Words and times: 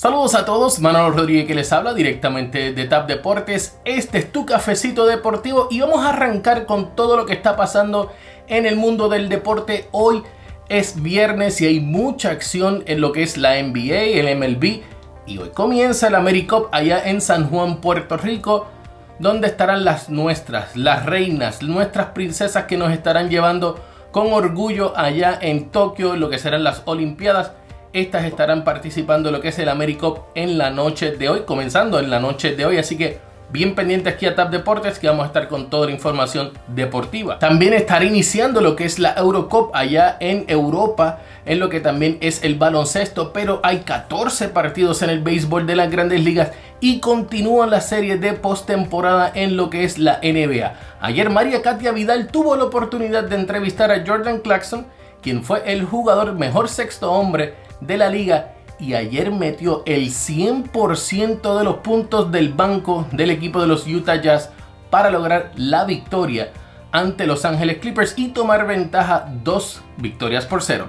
Saludos 0.00 0.34
a 0.34 0.46
todos, 0.46 0.80
Manolo 0.80 1.10
Rodríguez 1.10 1.46
que 1.46 1.54
les 1.54 1.74
habla 1.74 1.92
directamente 1.92 2.72
de 2.72 2.84
TAP 2.86 3.06
Deportes. 3.06 3.78
Este 3.84 4.16
es 4.16 4.32
tu 4.32 4.46
cafecito 4.46 5.04
deportivo 5.04 5.68
y 5.70 5.80
vamos 5.80 6.02
a 6.02 6.08
arrancar 6.08 6.64
con 6.64 6.96
todo 6.96 7.18
lo 7.18 7.26
que 7.26 7.34
está 7.34 7.54
pasando 7.54 8.10
en 8.48 8.64
el 8.64 8.76
mundo 8.76 9.10
del 9.10 9.28
deporte. 9.28 9.90
Hoy 9.92 10.22
es 10.70 11.02
viernes 11.02 11.60
y 11.60 11.66
hay 11.66 11.80
mucha 11.80 12.30
acción 12.30 12.82
en 12.86 13.02
lo 13.02 13.12
que 13.12 13.22
es 13.22 13.36
la 13.36 13.62
NBA, 13.62 14.18
el 14.18 14.38
MLB 14.38 14.80
y 15.26 15.36
hoy 15.36 15.50
comienza 15.50 16.08
el 16.08 16.14
AmeriCup 16.14 16.68
allá 16.72 17.02
en 17.04 17.20
San 17.20 17.50
Juan, 17.50 17.82
Puerto 17.82 18.16
Rico, 18.16 18.68
donde 19.18 19.48
estarán 19.48 19.84
las 19.84 20.08
nuestras, 20.08 20.78
las 20.78 21.04
reinas, 21.04 21.60
nuestras 21.60 22.06
princesas 22.12 22.64
que 22.64 22.78
nos 22.78 22.90
estarán 22.90 23.28
llevando 23.28 23.78
con 24.12 24.32
orgullo 24.32 24.96
allá 24.96 25.38
en 25.38 25.68
Tokio, 25.68 26.16
lo 26.16 26.30
que 26.30 26.38
serán 26.38 26.64
las 26.64 26.80
Olimpiadas 26.86 27.52
estas 27.92 28.24
estarán 28.24 28.64
participando 28.64 29.28
en 29.28 29.34
lo 29.34 29.40
que 29.40 29.48
es 29.48 29.58
el 29.58 29.68
AmeriCup 29.68 30.18
en 30.34 30.58
la 30.58 30.70
noche 30.70 31.12
de 31.12 31.28
hoy, 31.28 31.40
comenzando 31.46 31.98
en 31.98 32.10
la 32.10 32.20
noche 32.20 32.54
de 32.54 32.64
hoy, 32.64 32.78
así 32.78 32.96
que 32.96 33.18
bien 33.52 33.74
pendiente 33.74 34.08
aquí 34.08 34.26
a 34.26 34.36
TAP 34.36 34.50
Deportes 34.50 34.98
que 35.00 35.08
vamos 35.08 35.24
a 35.24 35.26
estar 35.26 35.48
con 35.48 35.70
toda 35.70 35.86
la 35.86 35.92
información 35.92 36.52
deportiva. 36.68 37.38
También 37.38 37.72
estará 37.72 38.04
iniciando 38.04 38.60
lo 38.60 38.76
que 38.76 38.84
es 38.84 38.98
la 38.98 39.14
Eurocup 39.14 39.74
allá 39.74 40.16
en 40.20 40.44
Europa, 40.46 41.18
en 41.44 41.58
lo 41.58 41.68
que 41.68 41.80
también 41.80 42.18
es 42.20 42.44
el 42.44 42.54
baloncesto, 42.54 43.32
pero 43.32 43.60
hay 43.64 43.78
14 43.80 44.48
partidos 44.48 45.02
en 45.02 45.10
el 45.10 45.20
béisbol 45.20 45.66
de 45.66 45.76
las 45.76 45.90
grandes 45.90 46.22
ligas 46.22 46.52
y 46.78 47.00
continúa 47.00 47.66
la 47.66 47.80
serie 47.80 48.18
de 48.18 48.34
postemporada 48.34 49.32
en 49.34 49.56
lo 49.56 49.68
que 49.68 49.82
es 49.82 49.98
la 49.98 50.20
NBA. 50.22 50.74
Ayer 51.00 51.28
María 51.28 51.60
Katia 51.60 51.90
Vidal 51.90 52.28
tuvo 52.28 52.56
la 52.56 52.64
oportunidad 52.64 53.24
de 53.24 53.36
entrevistar 53.36 53.90
a 53.90 54.06
Jordan 54.06 54.38
Clarkson, 54.38 54.86
quien 55.22 55.42
fue 55.42 55.62
el 55.66 55.84
jugador 55.84 56.34
mejor 56.34 56.68
sexto 56.68 57.10
hombre 57.10 57.54
de 57.80 57.98
la 57.98 58.08
liga 58.08 58.54
y 58.80 58.94
ayer 58.94 59.30
metió 59.30 59.82
el 59.86 60.08
100% 60.08 61.58
de 61.58 61.64
los 61.64 61.76
puntos 61.76 62.32
del 62.32 62.52
banco 62.52 63.06
del 63.12 63.30
equipo 63.30 63.60
de 63.60 63.66
los 63.66 63.86
Utah 63.86 64.16
Jazz 64.16 64.50
para 64.88 65.10
lograr 65.10 65.52
la 65.56 65.84
victoria 65.84 66.52
ante 66.92 67.26
Los 67.26 67.44
Ángeles 67.44 67.78
Clippers 67.78 68.14
y 68.16 68.28
tomar 68.28 68.66
ventaja 68.66 69.32
dos 69.44 69.80
victorias 69.98 70.46
por 70.46 70.62
cero. 70.62 70.88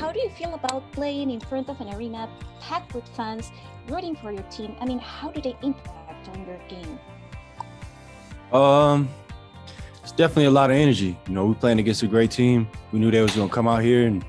How 0.00 0.12
do 0.12 0.18
you 0.18 0.30
feel 0.36 0.52
about 0.54 0.82
playing 0.92 1.30
in 1.30 1.40
front 1.40 1.68
of 1.68 1.80
an 1.80 1.94
arena 1.94 2.28
packed 2.60 2.94
with 2.94 3.04
fans, 3.16 3.52
rooting 3.88 4.16
for 4.16 4.32
your 4.32 4.42
team? 4.50 4.74
I 4.80 4.86
mean, 4.86 4.98
how 4.98 5.30
do 5.30 5.40
they 5.40 5.54
impact 5.62 6.28
on 6.34 6.44
your 6.46 6.58
game? 6.68 6.98
Um, 8.52 9.08
it's 10.02 10.12
definitely 10.12 10.46
a 10.46 10.50
lot 10.50 10.70
of 10.70 10.76
energy. 10.76 11.16
You 11.28 11.34
know, 11.34 11.46
we're 11.46 11.54
playing 11.54 11.78
against 11.78 12.02
a 12.02 12.08
great 12.08 12.30
team. 12.30 12.66
We 12.92 12.98
knew 12.98 13.10
they 13.10 13.22
was 13.22 13.36
going 13.36 13.48
to 13.48 13.54
come 13.54 13.68
out 13.68 13.82
here 13.82 14.06
and 14.06 14.24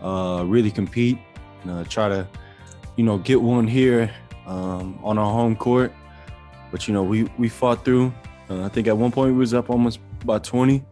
uh, 0.00 0.44
really 0.46 0.70
compete 0.70 1.18
uh, 1.70 1.84
try 1.84 2.08
to, 2.08 2.26
you 2.96 3.04
know, 3.04 3.18
get 3.18 3.40
one 3.40 3.66
here 3.66 4.10
um, 4.46 4.98
on 5.02 5.18
our 5.18 5.32
home 5.32 5.56
court. 5.56 5.92
But 6.70 6.88
you 6.88 6.94
know, 6.94 7.02
we 7.02 7.24
we 7.38 7.48
fought 7.48 7.84
through. 7.84 8.12
Uh, 8.48 8.64
I 8.64 8.68
think 8.68 8.86
at 8.86 8.96
one 8.96 9.10
point 9.10 9.32
we 9.32 9.38
was 9.38 9.54
up 9.54 9.70
almost 9.70 9.98
by 10.24 10.38
20. 10.38 10.84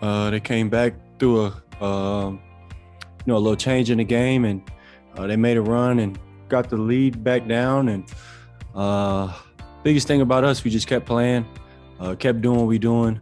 Uh, 0.00 0.30
they 0.30 0.40
came 0.40 0.68
back 0.68 0.94
through 1.18 1.52
a, 1.80 1.84
um, 1.84 2.40
you 3.24 3.32
know, 3.32 3.36
a 3.36 3.38
little 3.38 3.56
change 3.56 3.90
in 3.90 3.98
the 3.98 4.04
game, 4.04 4.44
and 4.44 4.62
uh, 5.16 5.26
they 5.26 5.36
made 5.36 5.56
a 5.56 5.62
run 5.62 5.98
and 5.98 6.18
got 6.48 6.68
the 6.68 6.76
lead 6.76 7.22
back 7.22 7.46
down. 7.46 7.88
And 7.88 8.04
uh, 8.74 9.32
biggest 9.82 10.06
thing 10.06 10.20
about 10.20 10.44
us, 10.44 10.64
we 10.64 10.70
just 10.70 10.86
kept 10.86 11.06
playing, 11.06 11.46
uh, 12.00 12.14
kept 12.14 12.40
doing 12.40 12.58
what 12.58 12.66
we 12.66 12.78
doing, 12.78 13.20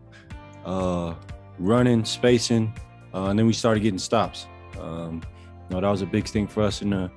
running, 1.59 2.05
spacing, 2.05 2.73
and 3.13 3.39
then 3.39 3.47
we 3.47 3.53
started 3.53 3.81
getting 3.81 3.99
stops. 3.99 4.47
Um, 4.79 5.23
know, 5.71 5.81
that 5.81 5.91
was 5.91 6.03
a 6.03 6.07
big 6.07 6.27
thing 6.27 6.47
for 6.47 6.63
us 6.63 6.83
in 6.83 6.91
the 6.91 7.11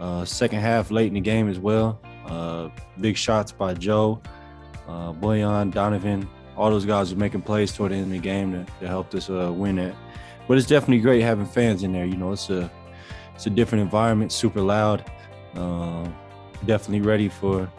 uh, 0.00 0.24
second 0.24 0.60
half, 0.60 0.90
late 0.90 1.08
in 1.08 1.14
the 1.14 1.20
game 1.20 1.48
as 1.48 1.58
well. 1.58 2.00
Uh, 2.26 2.70
big 3.00 3.16
shots 3.16 3.52
by 3.52 3.74
Joe, 3.74 4.20
uh, 4.88 5.12
Boyan, 5.12 5.72
Donovan, 5.72 6.28
all 6.56 6.70
those 6.70 6.86
guys 6.86 7.12
were 7.12 7.18
making 7.18 7.42
plays 7.42 7.72
toward 7.72 7.92
the 7.92 7.96
end 7.96 8.04
of 8.06 8.10
the 8.10 8.18
game 8.18 8.52
to, 8.52 8.72
to 8.80 8.88
help 8.88 9.14
us 9.14 9.28
uh, 9.28 9.52
win 9.52 9.78
it. 9.78 9.94
But 10.46 10.58
it's 10.58 10.66
definitely 10.66 11.00
great 11.00 11.22
having 11.22 11.46
fans 11.46 11.82
in 11.82 11.92
there. 11.92 12.04
You 12.04 12.16
know, 12.16 12.32
it's 12.32 12.50
a 12.50 12.70
it's 13.34 13.46
a 13.46 13.50
different 13.50 13.82
environment, 13.82 14.30
super 14.30 14.60
loud. 14.60 15.04
Uh, 15.54 16.06
definitely 16.66 17.06
ready 17.06 17.28
for 17.28 17.70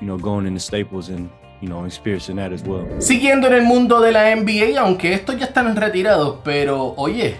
you 0.00 0.06
know 0.06 0.18
going 0.18 0.46
into 0.46 0.60
Staples 0.60 1.08
and 1.08 1.30
you 1.60 1.68
know 1.68 1.84
experiencing 1.84 2.36
that 2.36 2.52
as 2.52 2.62
well. 2.62 2.86
Siguiendo 3.00 3.46
en 3.46 3.54
el 3.54 3.62
mundo 3.62 4.00
de 4.00 4.12
la 4.12 4.34
NBA, 4.34 4.78
aunque 4.78 5.14
estos 5.14 5.38
ya 5.38 5.46
están 5.46 5.74
retirados, 5.74 6.38
pero 6.44 6.94
oye, 6.96 7.36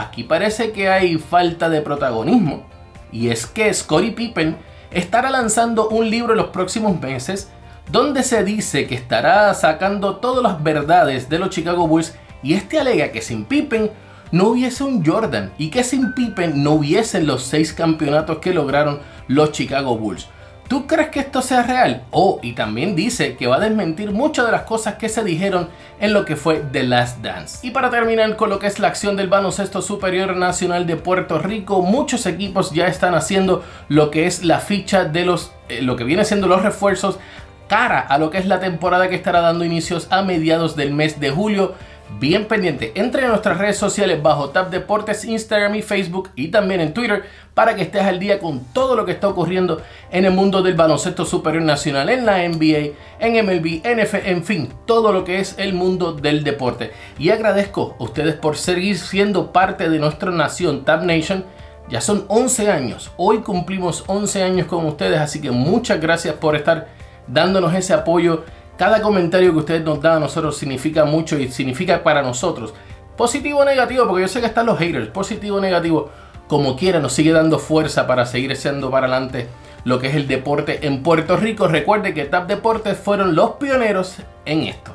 aquí 0.00 0.24
parece 0.24 0.72
que 0.72 0.88
hay 0.88 1.16
falta 1.18 1.68
de 1.68 1.80
protagonismo. 1.80 2.66
Y 3.12 3.28
es 3.28 3.46
que 3.46 3.72
Scottie 3.72 4.12
Pippen 4.12 4.56
estará 4.90 5.30
lanzando 5.30 5.88
un 5.88 6.10
libro 6.10 6.32
en 6.32 6.38
los 6.38 6.48
próximos 6.48 7.00
meses 7.00 7.50
donde 7.90 8.22
se 8.22 8.42
dice 8.44 8.86
que 8.86 8.94
estará 8.94 9.52
sacando 9.54 10.16
todas 10.16 10.42
las 10.42 10.62
verdades 10.62 11.28
de 11.28 11.38
los 11.38 11.50
Chicago 11.50 11.86
Bulls 11.86 12.14
y 12.42 12.54
este 12.54 12.80
alega 12.80 13.12
que 13.12 13.22
sin 13.22 13.44
Pippen 13.44 13.90
no 14.32 14.48
hubiese 14.48 14.82
un 14.82 15.04
Jordan 15.04 15.52
y 15.56 15.70
que 15.70 15.84
sin 15.84 16.12
Pippen 16.12 16.62
no 16.62 16.72
hubiesen 16.72 17.26
los 17.26 17.44
seis 17.44 17.72
campeonatos 17.72 18.38
que 18.38 18.52
lograron 18.52 19.00
los 19.28 19.52
Chicago 19.52 19.96
Bulls. 19.96 20.28
¿Tú 20.68 20.88
crees 20.88 21.10
que 21.10 21.20
esto 21.20 21.42
sea 21.42 21.62
real? 21.62 22.02
Oh, 22.10 22.40
y 22.42 22.54
también 22.54 22.96
dice 22.96 23.36
que 23.36 23.46
va 23.46 23.56
a 23.56 23.60
desmentir 23.60 24.10
muchas 24.10 24.46
de 24.46 24.52
las 24.52 24.62
cosas 24.62 24.94
que 24.94 25.08
se 25.08 25.22
dijeron 25.22 25.68
en 26.00 26.12
lo 26.12 26.24
que 26.24 26.34
fue 26.34 26.56
The 26.72 26.82
Last 26.82 27.22
Dance. 27.22 27.64
Y 27.64 27.70
para 27.70 27.88
terminar 27.88 28.34
con 28.34 28.50
lo 28.50 28.58
que 28.58 28.66
es 28.66 28.80
la 28.80 28.88
acción 28.88 29.16
del 29.16 29.28
baloncesto 29.28 29.80
superior 29.80 30.36
nacional 30.36 30.86
de 30.86 30.96
Puerto 30.96 31.38
Rico, 31.38 31.82
muchos 31.82 32.26
equipos 32.26 32.72
ya 32.72 32.88
están 32.88 33.14
haciendo 33.14 33.64
lo 33.88 34.10
que 34.10 34.26
es 34.26 34.44
la 34.44 34.58
ficha 34.58 35.04
de 35.04 35.24
los, 35.24 35.52
eh, 35.68 35.82
lo 35.82 35.94
que 35.94 36.02
viene 36.02 36.24
siendo 36.24 36.48
los 36.48 36.62
refuerzos 36.62 37.20
cara 37.68 38.00
a 38.00 38.18
lo 38.18 38.30
que 38.30 38.38
es 38.38 38.46
la 38.46 38.60
temporada 38.60 39.08
que 39.08 39.16
estará 39.16 39.40
dando 39.40 39.64
inicios 39.64 40.08
a 40.10 40.22
mediados 40.22 40.76
del 40.76 40.92
mes 40.92 41.20
de 41.20 41.30
julio 41.30 41.74
bien 42.18 42.46
pendiente. 42.46 42.92
Entre 42.94 43.22
en 43.22 43.28
nuestras 43.28 43.58
redes 43.58 43.76
sociales 43.76 44.22
bajo 44.22 44.50
Tap 44.50 44.70
Deportes, 44.70 45.24
Instagram 45.24 45.74
y 45.74 45.82
Facebook 45.82 46.30
y 46.34 46.48
también 46.48 46.80
en 46.80 46.94
Twitter 46.94 47.24
para 47.54 47.74
que 47.74 47.82
estés 47.82 48.02
al 48.02 48.18
día 48.18 48.38
con 48.38 48.64
todo 48.72 48.96
lo 48.96 49.04
que 49.04 49.12
está 49.12 49.28
ocurriendo 49.28 49.80
en 50.10 50.24
el 50.24 50.32
mundo 50.32 50.62
del 50.62 50.74
baloncesto 50.74 51.24
superior 51.24 51.62
nacional, 51.62 52.08
en 52.08 52.26
la 52.26 52.46
NBA, 52.46 52.92
en 53.18 53.46
MLB, 53.46 53.82
NFL, 53.84 54.26
en 54.26 54.44
fin, 54.44 54.72
todo 54.86 55.12
lo 55.12 55.24
que 55.24 55.40
es 55.40 55.54
el 55.58 55.74
mundo 55.74 56.12
del 56.12 56.44
deporte. 56.44 56.92
Y 57.18 57.30
agradezco 57.30 57.96
a 57.98 58.04
ustedes 58.04 58.34
por 58.34 58.56
seguir 58.56 58.98
siendo 58.98 59.52
parte 59.52 59.88
de 59.88 59.98
nuestra 59.98 60.30
nación, 60.30 60.84
Tap 60.84 61.02
Nation. 61.02 61.44
Ya 61.88 62.00
son 62.00 62.24
11 62.28 62.70
años, 62.70 63.12
hoy 63.16 63.38
cumplimos 63.38 64.02
11 64.08 64.42
años 64.42 64.66
con 64.66 64.84
ustedes, 64.86 65.20
así 65.20 65.40
que 65.40 65.52
muchas 65.52 66.00
gracias 66.00 66.34
por 66.34 66.56
estar 66.56 66.88
dándonos 67.28 67.72
ese 67.74 67.94
apoyo 67.94 68.44
cada 68.76 69.00
comentario 69.00 69.52
que 69.52 69.58
ustedes 69.58 69.84
nos 69.84 70.00
dan 70.00 70.16
a 70.16 70.20
nosotros 70.20 70.56
significa 70.56 71.04
mucho 71.04 71.38
y 71.38 71.50
significa 71.50 72.02
para 72.02 72.22
nosotros. 72.22 72.74
Positivo 73.16 73.60
o 73.60 73.64
negativo, 73.64 74.06
porque 74.06 74.22
yo 74.22 74.28
sé 74.28 74.40
que 74.40 74.46
están 74.46 74.66
los 74.66 74.78
haters. 74.78 75.08
Positivo 75.08 75.56
o 75.56 75.60
negativo, 75.60 76.10
como 76.48 76.76
quiera, 76.76 77.00
nos 77.00 77.14
sigue 77.14 77.32
dando 77.32 77.58
fuerza 77.58 78.06
para 78.06 78.26
seguir 78.26 78.52
echando 78.52 78.90
para 78.90 79.06
adelante 79.06 79.48
lo 79.84 79.98
que 79.98 80.08
es 80.08 80.16
el 80.16 80.26
deporte 80.26 80.86
en 80.86 81.02
Puerto 81.02 81.36
Rico. 81.36 81.68
Recuerde 81.68 82.12
que 82.12 82.24
TAP 82.24 82.48
Deportes 82.48 82.98
fueron 82.98 83.34
los 83.34 83.52
pioneros 83.52 84.16
en 84.44 84.64
esto. 84.64 84.92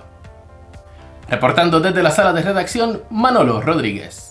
Reportando 1.30 1.80
desde 1.80 2.03
la 2.03 2.12
sala 2.12 2.34
de 2.34 2.41
redacción, 2.41 3.02
Manolo 3.09 3.62
Rodríguez. 3.62 4.31